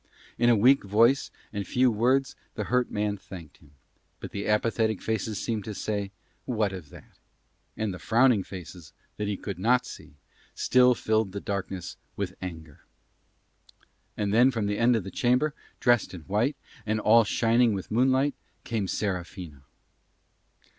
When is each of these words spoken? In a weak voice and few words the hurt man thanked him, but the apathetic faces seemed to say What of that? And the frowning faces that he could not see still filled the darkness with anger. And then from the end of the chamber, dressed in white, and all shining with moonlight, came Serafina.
In 0.39 0.49
a 0.49 0.55
weak 0.55 0.83
voice 0.83 1.29
and 1.53 1.67
few 1.67 1.91
words 1.91 2.35
the 2.55 2.63
hurt 2.63 2.89
man 2.89 3.17
thanked 3.17 3.57
him, 3.57 3.69
but 4.19 4.31
the 4.31 4.47
apathetic 4.47 4.99
faces 4.99 5.39
seemed 5.39 5.63
to 5.65 5.75
say 5.75 6.09
What 6.45 6.73
of 6.73 6.89
that? 6.89 7.19
And 7.77 7.93
the 7.93 7.99
frowning 7.99 8.43
faces 8.43 8.93
that 9.17 9.27
he 9.27 9.37
could 9.37 9.59
not 9.59 9.85
see 9.85 10.15
still 10.55 10.95
filled 10.95 11.33
the 11.33 11.39
darkness 11.39 11.97
with 12.15 12.33
anger. 12.41 12.81
And 14.17 14.33
then 14.33 14.49
from 14.49 14.65
the 14.65 14.79
end 14.79 14.95
of 14.95 15.03
the 15.03 15.11
chamber, 15.11 15.53
dressed 15.79 16.15
in 16.15 16.21
white, 16.21 16.55
and 16.83 16.99
all 16.99 17.23
shining 17.23 17.73
with 17.75 17.91
moonlight, 17.91 18.33
came 18.63 18.87
Serafina. 18.87 19.65